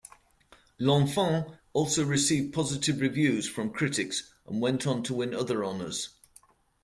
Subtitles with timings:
[0.79, 6.09] "L'Enfant" also received positive reviews from critics, and went on the win other honours.